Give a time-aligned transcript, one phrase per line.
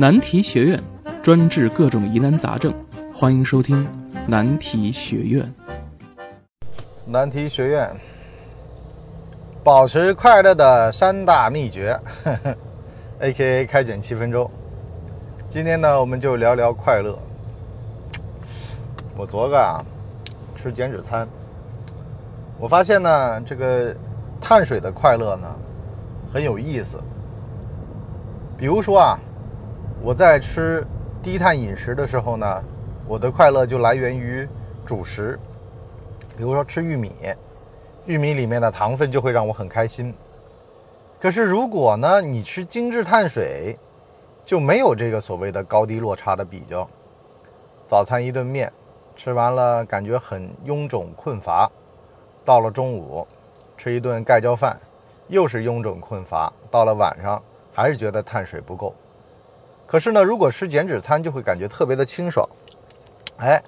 [0.00, 0.80] 难题学院
[1.20, 2.72] 专治各种疑难杂症，
[3.12, 3.84] 欢迎收听
[4.28, 5.52] 难题学院。
[7.04, 7.90] 难题学院，
[9.64, 11.98] 保持快乐的三大秘诀，
[13.18, 13.66] A.K.A.
[13.66, 14.48] 开卷七分钟。
[15.48, 17.18] 今天呢，我们就聊聊快乐。
[19.16, 19.84] 我昨个啊，
[20.54, 21.26] 吃减脂餐，
[22.56, 23.92] 我发现呢，这个
[24.40, 25.48] 碳水的快乐呢，
[26.32, 27.00] 很有意思。
[28.56, 29.18] 比如说啊，
[30.00, 30.86] 我在吃
[31.22, 32.64] 低碳饮食的时候呢，
[33.06, 34.48] 我的快乐就来源于
[34.86, 35.38] 主食。
[36.36, 37.12] 比如说吃玉米，
[38.06, 40.14] 玉米里面的糖分就会让我很开心。
[41.20, 43.76] 可是如果呢，你吃精致碳水，
[44.44, 46.88] 就没有这个所谓的高低落差的比较。
[47.84, 48.72] 早餐一顿面，
[49.16, 51.68] 吃完了感觉很臃肿困乏；
[52.44, 53.26] 到了中午，
[53.76, 54.78] 吃一顿盖浇饭，
[55.26, 57.42] 又是臃肿困乏；到了晚上，
[57.74, 58.94] 还是觉得碳水不够。
[59.88, 62.48] 可是呢，如果吃减脂餐，就会感觉特别的清爽。
[63.38, 63.60] 哎。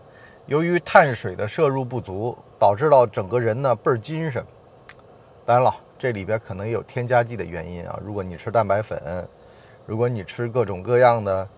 [0.47, 4.44] 由于碳水的摄入不足，导致到整个人呢倍儿精神。
[5.47, 7.97] 当然了，这里边可能有添加剂的原因啊。
[8.03, 9.28] 如果你吃蛋白粉，
[9.86, 11.48] 如果你吃各种各样的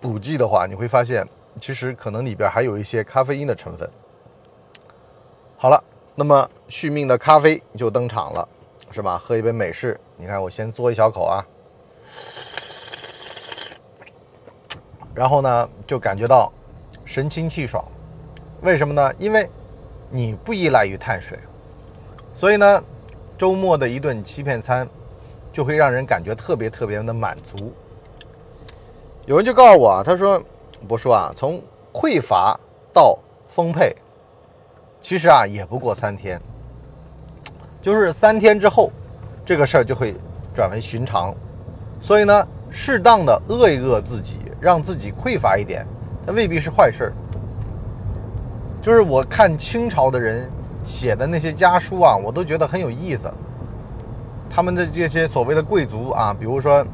[0.00, 1.28] 补剂的话，你会发现
[1.60, 3.86] 其实可能里边还有一些咖啡因的成分。
[5.58, 8.48] 好了，那么续命的咖啡就登场了，
[8.92, 9.18] 是吧？
[9.22, 11.44] 喝一杯美式，你看我先嘬一小口啊，
[15.14, 16.52] 然后呢就感觉到
[17.04, 17.84] 神清气爽。
[18.62, 19.12] 为什么呢？
[19.18, 19.48] 因为
[20.10, 21.38] 你不依赖于碳水，
[22.34, 22.84] 所以呢，
[23.36, 24.88] 周末的一顿欺骗餐
[25.52, 27.72] 就会让人感觉特别特别的满足。
[29.26, 30.42] 有人就告诉我啊，他说
[30.88, 32.58] ：“我说啊，从匮乏
[32.92, 33.94] 到丰沛，
[35.00, 36.40] 其实啊也不过三天，
[37.80, 38.90] 就是三天之后，
[39.44, 40.14] 这个事儿就会
[40.54, 41.34] 转为寻常。
[42.00, 45.86] 所以呢，适当的饿一饿自己，让自己匮乏一点，
[46.26, 47.12] 那未必是坏事儿。”
[48.82, 50.50] 就是我看清朝的人
[50.82, 53.32] 写的那些家书啊，我都觉得很有意思。
[54.50, 56.84] 他们的这些所谓的贵族啊，比如说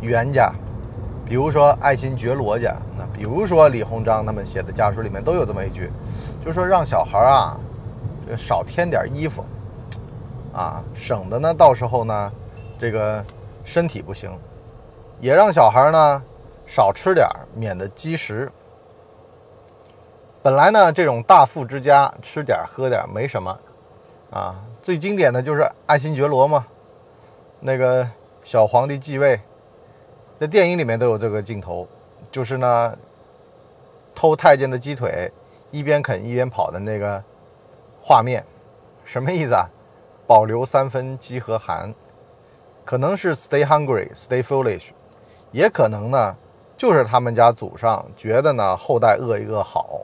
[0.00, 0.52] 袁家，
[1.24, 5.90] 比如说爱新觉罗家，那比如说李鸿章他们写的家书里面都有这么一句，
[6.44, 7.58] 就是说让小孩啊，
[8.26, 9.44] 这个少添点衣服，
[10.52, 12.32] 啊，省得呢到时候呢，
[12.78, 13.24] 这个
[13.64, 14.30] 身体不行，
[15.24, 16.22] 也让小孩呢
[16.66, 18.52] 少吃点，免得积食。
[20.42, 23.58] 本来呢，这种大富之家吃点喝点没什么，
[24.30, 26.66] 啊，最经典的就是爱新觉罗嘛，
[27.60, 28.06] 那个
[28.42, 29.40] 小皇帝继位，
[30.38, 31.88] 在电影里面都有这个镜头，
[32.30, 32.94] 就是呢
[34.14, 35.32] 偷太监的鸡腿，
[35.70, 37.24] 一边啃一边跑的那个
[38.02, 38.44] 画面，
[39.06, 39.66] 什么意思啊？
[40.26, 41.94] 保留三分饥和寒，
[42.84, 44.90] 可能是 stay hungry, stay foolish，
[45.54, 46.34] 也可能呢，
[46.76, 50.00] 就是他们家祖上觉得呢后代饿一饿好。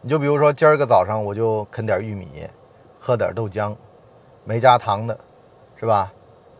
[0.00, 2.48] 你就比如说，今儿个早上我就啃点玉米，
[3.00, 3.74] 喝点豆浆，
[4.44, 5.18] 没加糖的，
[5.74, 6.12] 是吧？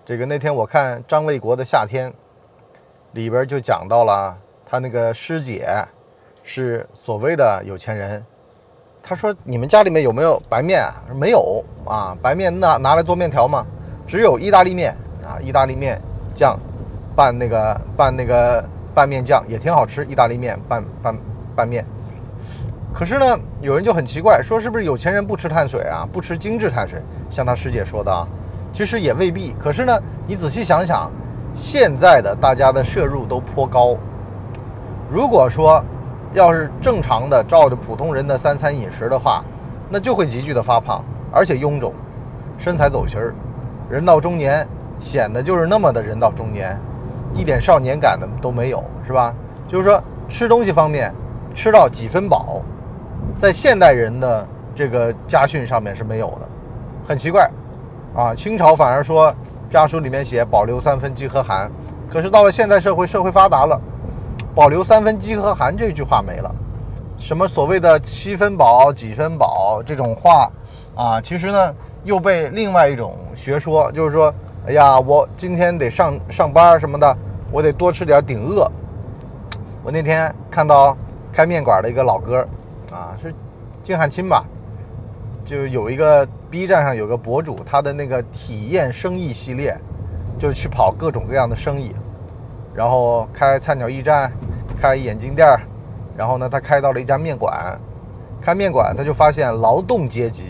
[0.04, 2.10] 这个那天我看张卫国的《夏天》，
[3.12, 4.36] 里边就讲到了
[4.66, 5.68] 他那个师姐
[6.42, 8.26] 是所谓的有钱人。
[9.00, 10.84] 他说：“你们家里面有没有白面
[11.14, 13.64] ？”：“没有啊，白面那拿来做面条吗？
[14.04, 16.02] 只有意大利面啊，意大利面
[16.34, 16.58] 酱
[17.18, 18.64] 拌那个拌那个
[18.94, 21.18] 拌面酱也挺好吃，意大利面拌拌
[21.56, 21.84] 拌面。”
[22.94, 23.26] 可是呢，
[23.60, 26.06] 有人就很奇怪，说是不是有钱人不吃碳水啊？
[26.12, 27.02] 不吃精致碳水？
[27.28, 28.24] 像他师姐说的啊，
[28.72, 29.52] 其实也未必。
[29.58, 31.10] 可是呢，你仔细想想，
[31.52, 33.96] 现在的大家的摄入都颇高。
[35.10, 35.84] 如果说
[36.34, 39.42] 要是正常的照着普通人的三餐饮食的话，
[39.90, 41.92] 那就会急剧的发胖，而且臃肿，
[42.58, 43.34] 身材走形儿，
[43.90, 44.64] 人到中年
[45.00, 46.80] 显得就是那么的人到中年，
[47.34, 49.34] 一点少年感的都没有，是吧？
[49.66, 51.14] 就是说吃东西方面，
[51.54, 52.62] 吃到几分饱。
[53.36, 56.48] 在现代人的这个家训上面是没有的，
[57.06, 57.48] 很奇怪，
[58.14, 59.32] 啊，清朝反而说
[59.70, 61.70] 家书里面写保留三分饥和寒，
[62.10, 63.80] 可是到了现代社会，社会发达了，
[64.54, 66.52] 保留三分饥和寒这句话没了，
[67.16, 70.50] 什么所谓的七分饱几分饱这种话，
[70.96, 74.32] 啊，其实呢又被另外一种学说，就是说，
[74.68, 77.16] 哎呀，我今天得上上班什么的，
[77.50, 78.70] 我得多吃点顶饿。
[79.82, 80.94] 我那天看到
[81.32, 82.46] 开面馆的一个老哥。
[82.92, 83.34] 啊，是
[83.82, 84.44] 金汉卿吧？
[85.42, 89.74] 就有一个 B 站上有个博主，他的那个体验生意系列，
[90.38, 91.94] 就去跑各种各样的生意，
[92.74, 94.30] 然后开菜鸟驿站，
[94.78, 95.48] 开眼镜店
[96.14, 97.80] 然后呢，他开到了一家面馆，
[98.38, 100.44] 开面馆他就发现劳动阶级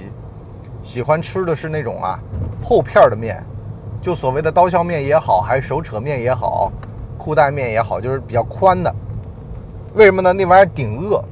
[0.83, 2.19] 喜欢吃的是那种啊
[2.65, 3.41] 厚片的面，
[4.01, 6.71] 就所谓的刀削面也好，还是手扯面也好，
[7.19, 8.95] 裤带面也好，就是比较宽的。
[9.95, 10.33] 为什么呢？
[10.33, 11.23] 那玩意儿顶饿。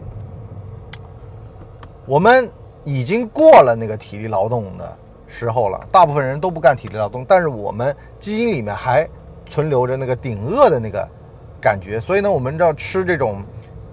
[2.06, 2.50] 我们
[2.84, 4.96] 已经过了那个体力劳动的
[5.26, 9.08] 时候了，大部分人都不干体力劳动，但是我们基因里面还
[9.44, 11.08] 存留着那个顶饿的那个
[11.60, 13.42] 感觉，所以呢，我们要吃这种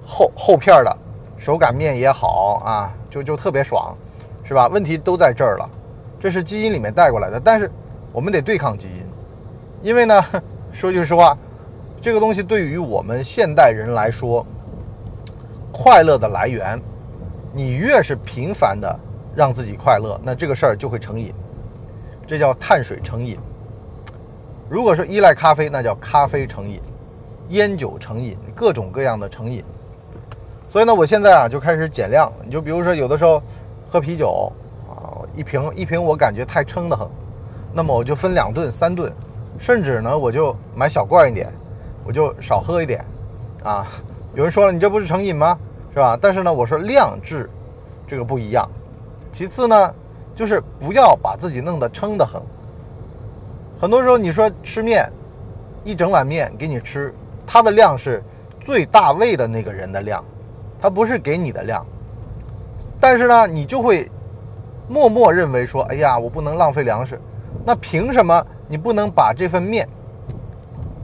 [0.03, 0.97] 厚厚片的
[1.37, 3.95] 手擀面也好啊，就就特别爽，
[4.43, 4.67] 是吧？
[4.67, 5.69] 问题都在这儿了，
[6.19, 7.71] 这是基因里面带过来的，但是
[8.13, 9.03] 我们得对抗基因，
[9.89, 10.23] 因为呢，
[10.71, 11.35] 说句实话，
[11.99, 14.45] 这个东西对于我们现代人来说，
[15.71, 16.79] 快乐的来源。
[17.55, 18.99] 你越是频繁的
[19.35, 21.33] 让自己快乐，那这个事儿就会成瘾，
[22.25, 23.37] 这叫碳水成瘾。
[24.69, 26.79] 如果说依赖咖啡，那叫咖啡成瘾，
[27.49, 29.63] 烟酒成瘾，各种各样的成瘾。
[30.67, 32.31] 所以呢，我现在啊就开始减量。
[32.43, 33.41] 你就比如说，有的时候
[33.87, 34.51] 喝啤酒
[34.89, 37.07] 啊，一瓶一瓶我感觉太撑得很，
[37.73, 39.11] 那么我就分两顿、三顿，
[39.57, 41.51] 甚至呢我就买小罐一点，
[42.05, 43.03] 我就少喝一点
[43.63, 43.87] 啊。
[44.35, 45.57] 有人说了，你这不是成瘾吗？
[45.93, 46.17] 是吧？
[46.19, 47.49] 但是呢，我说量质，
[48.07, 48.69] 这个不一样。
[49.31, 49.93] 其次呢，
[50.35, 52.41] 就是不要把自己弄得撑得很。
[53.79, 55.07] 很多时候你说吃面，
[55.83, 57.13] 一整碗面给你吃，
[57.45, 58.23] 它的量是
[58.59, 60.23] 最大胃的那个人的量，
[60.79, 61.85] 它不是给你的量。
[62.99, 64.09] 但是呢，你就会
[64.87, 67.19] 默默认为说，哎呀，我不能浪费粮食。
[67.65, 69.87] 那凭什么你不能把这份面，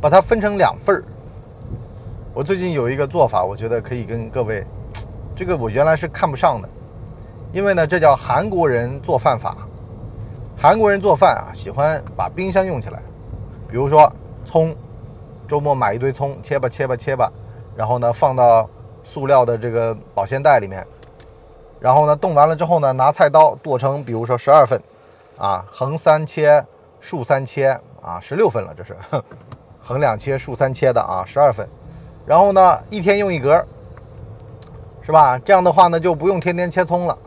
[0.01, 1.03] 把它分成两份儿？
[2.33, 4.65] 我最近有一个做法，我觉得可以跟各位。
[5.35, 6.67] 这个我原来是看不上的，
[7.53, 9.55] 因为呢，这叫韩国人做饭法。
[10.57, 13.01] 韩国人做饭啊，喜欢把冰箱用起来。
[13.69, 14.11] 比如说
[14.43, 14.75] 葱，
[15.47, 17.31] 周末买一堆葱，切吧切吧切吧，
[17.73, 18.69] 然后呢放到
[19.01, 20.85] 塑料的这个保鲜袋里面，
[21.79, 24.81] 然后呢冻完了之后呢，拿菜刀剁成，比如说十二份，
[25.39, 26.63] 啊，横三切，
[26.99, 27.69] 竖三切，
[28.03, 28.95] 啊，十六份了，这是
[29.81, 31.67] 横两切，竖三切的啊，十二份。
[32.27, 33.65] 然后呢，一天用一格。
[35.01, 35.39] 是吧？
[35.39, 37.17] 这样的话呢，就不用天天切葱了。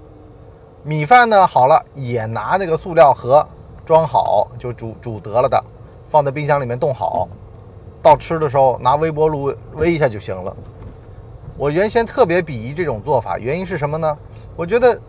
[0.84, 3.44] 米饭呢，好了也拿那个塑料盒
[3.84, 5.60] 装好，就煮煮得了的，
[6.08, 7.28] 放在冰箱里面冻好。
[8.00, 10.56] 到吃的时候拿微波炉微一下就行了。
[11.56, 14.16] 我原先特别鄙夷这种做法，原因是什么呢？
[14.54, 15.00] 我觉得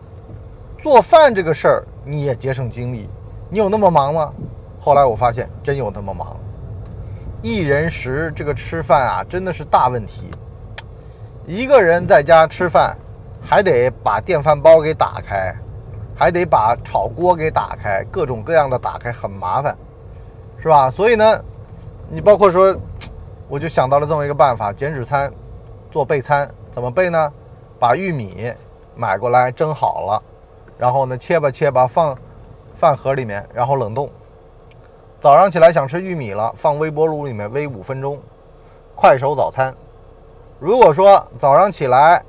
[0.84, 3.08] 做饭这个事儿你也节省精力，
[3.48, 4.30] 你有那么忙吗？
[4.78, 6.36] 后来我发现真有那么忙。
[7.40, 10.30] 一人食这个吃饭啊，真的是大问题。
[11.46, 12.94] 一个人在家吃饭，
[13.40, 15.54] 还得把电饭煲给打开，
[16.14, 19.74] 还得把炒锅给打开，各种各样的打开很麻烦，
[20.58, 20.90] 是吧？
[20.90, 21.42] 所以呢，
[22.10, 22.76] 你包括说，
[23.48, 25.32] 我就想到了这么一个办法：减脂餐，
[25.90, 27.32] 做备餐，怎么备呢？
[27.78, 28.52] 把玉米
[28.94, 30.22] 买过来蒸好了，
[30.78, 32.16] 然后呢切吧切吧放
[32.74, 34.10] 饭盒里面，然后冷冻。
[35.20, 38.20] 早上起来想吃玉米了，放微波炉里面煨五分钟，
[38.94, 39.74] 快手早餐。
[40.58, 42.22] 如果说早上起来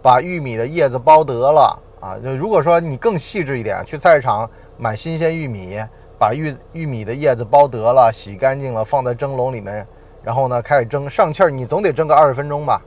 [0.00, 5.82] 把玉米的叶子剥得了啊，就如果说你更细致一点，去菜市场买新鲜玉米，
[6.18, 9.86] 把玉玉米的叶子剥得了，洗干净了，放在蒸笼里面，
[10.22, 12.80] 然后呢开始蒸，上气儿你总得蒸个二十分钟吧，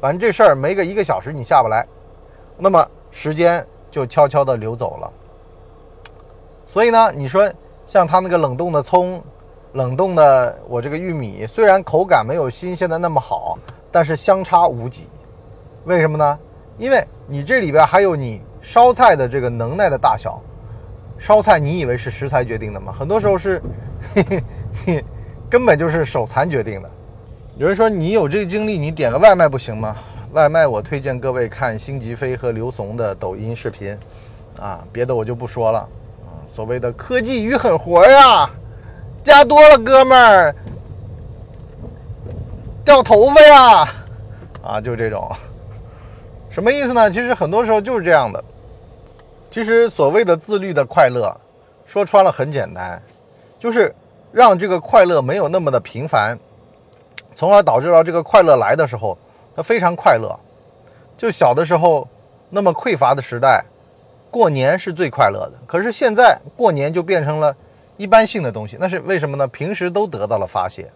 [0.00, 1.86] 反正这事儿没个一个小时你下不来，
[2.56, 5.12] 那么时间就悄悄地流走了。
[6.66, 7.48] 所以呢，你说
[7.86, 9.22] 像它那个冷冻的葱，
[9.74, 13.56] 冷冻的我这个玉米，虽然口感没有新鲜的那么好。
[13.94, 15.06] 但是相差无几，
[15.84, 16.38] 为什么呢？
[16.78, 20.40] 因为你这里边还有你烧菜的这个能耐的大小。
[21.18, 22.90] 烧菜你以为是食材决定的吗？
[22.98, 23.60] 很多时候是，
[25.50, 26.90] 根本就是手残决定的。
[27.58, 29.94] 有人说你有这个精力，你点个外卖不行吗？
[30.32, 33.96] 外卖我推荐各位看辛吉飞和刘怂的抖音视频，
[34.58, 35.86] 啊，别的我就不说了。
[36.46, 38.48] 所谓的科技与狠活呀，
[39.22, 40.54] 加多了哥们儿。
[42.82, 43.88] 掉头发呀，
[44.62, 45.30] 啊，就这种，
[46.48, 47.10] 什么意思呢？
[47.10, 48.42] 其实很多时候就是这样的。
[49.50, 51.38] 其实所谓的自律的快乐，
[51.84, 53.00] 说穿了很简单，
[53.58, 53.94] 就是
[54.32, 56.38] 让这个快乐没有那么的频繁，
[57.34, 59.16] 从而导致到这个快乐来的时候，
[59.54, 60.38] 它非常快乐。
[61.16, 62.06] 就小的时候
[62.50, 63.64] 那么匮乏的时代，
[64.30, 65.52] 过年是最快乐的。
[65.66, 67.54] 可是现在过年就变成了
[67.96, 69.46] 一般性的东西，那是为什么呢？
[69.48, 70.90] 平时都得到了发泄。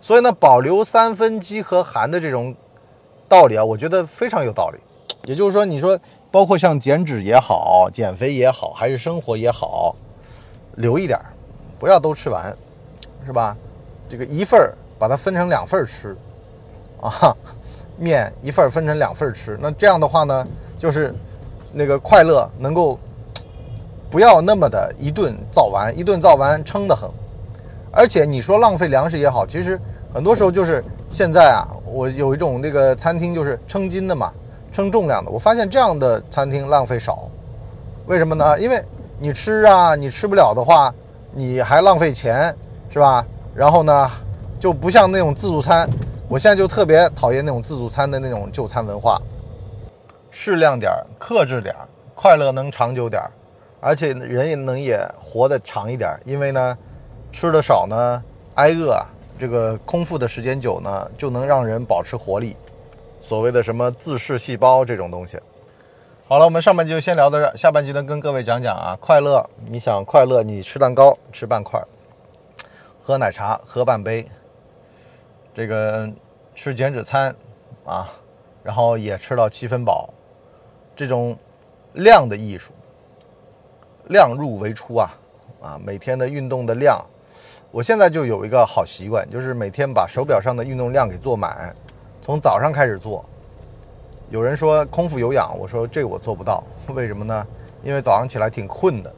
[0.00, 2.54] 所以呢，保留三分饥和寒的这种
[3.28, 4.78] 道理啊，我觉得非常有道理。
[5.24, 5.98] 也就是说，你说
[6.30, 9.96] 包括像减脂也好，减肥也好，还是生活也好，
[10.76, 11.24] 留一点儿，
[11.78, 12.54] 不要都吃完，
[13.24, 13.56] 是吧？
[14.06, 16.14] 这个一份儿把它分成两份儿吃，
[17.00, 17.34] 啊，
[17.96, 19.58] 面一份分成两份吃。
[19.60, 20.46] 那这样的话呢，
[20.78, 21.14] 就是
[21.72, 22.98] 那个快乐能够
[24.10, 27.08] 不要那么的一顿造完，一顿造完撑得很。
[27.90, 29.80] 而且你说浪费粮食也好，其实。
[30.14, 34.32] 很多时候就是现在啊，我有一种那个餐厅就是称斤的嘛，
[34.70, 35.28] 称重量的。
[35.28, 37.28] 我发现这样的餐厅浪费少，
[38.06, 38.56] 为什么呢？
[38.60, 38.80] 因为
[39.18, 40.94] 你吃啊，你吃不了的话，
[41.32, 42.54] 你还浪费钱，
[42.88, 43.26] 是吧？
[43.56, 44.08] 然后呢，
[44.60, 45.84] 就不像那种自助餐，
[46.28, 49.20] 我现在就特别讨厌那种自助餐的那种就餐文化。
[50.30, 53.30] 适量点儿，克制点儿，快乐能长久点儿，
[53.80, 56.20] 而且人也能也活得长一点儿。
[56.24, 56.76] 因为呢，
[57.30, 58.22] 吃的少呢，
[58.54, 59.00] 挨饿。
[59.36, 62.56] 这个空腹的时间久呢，就能让人保持活力，
[63.20, 65.38] 所谓的什么自噬细胞这种东西。
[66.28, 71.82] 好了，我们上半集就先聊到这儿，下半集呢跟各位讲讲啊，快乐，你想快乐，你吃蛋糕吃半块，
[73.02, 74.24] 喝奶茶喝半杯，
[75.54, 76.10] 这个
[76.52, 77.34] 吃减脂餐
[77.84, 78.10] 啊，
[78.64, 80.12] 然后也吃到七分饱，
[80.96, 81.36] 这种
[81.92, 82.72] 量的艺术，
[84.08, 85.10] 量入为出啊
[85.62, 87.00] 啊，每天的运动的量。
[87.70, 91.74] 我现在就有一个好习惯，就是每天把手表上的运动量给做满，
[92.20, 93.24] 从早上开始做。
[94.30, 97.46] 有人说空腹有氧，我说这我做不到，为什么呢？
[97.84, 99.14] 因为早上起来挺困的。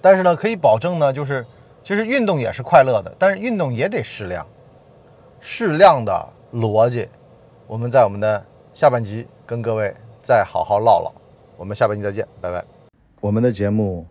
[0.00, 1.46] 但是呢，可以保证呢，就是
[1.84, 4.46] 其实运动也是快乐的，但是运动也得适量，
[5.46, 7.06] 适量的逻辑。
[7.66, 11.12] 我们在我们的下半集跟各位再好好唠唠。
[11.58, 12.64] 我们下半集再见，拜拜。
[13.20, 14.06] 我们的节目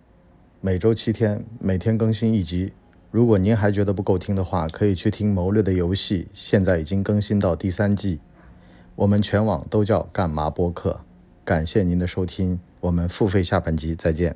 [0.61, 2.71] 每周七天，每天更新一集。
[3.09, 8.19] 如果您还觉得不够听的话，可以去听《谋略的游戏》，现在已经更新到第三季。
[8.95, 11.01] 我们全网都叫干嘛播客。
[11.43, 14.35] 感谢您的收听，我们付费下半集再见。